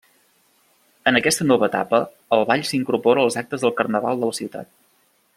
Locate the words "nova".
1.49-1.67